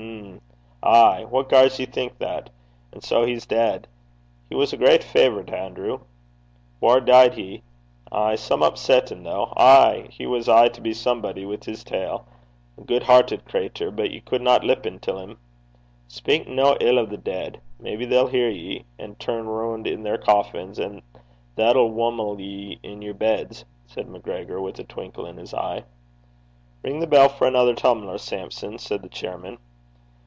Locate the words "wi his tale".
11.44-12.24